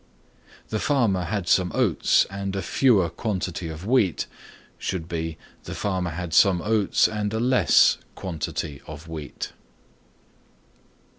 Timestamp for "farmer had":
0.79-1.47, 5.75-6.33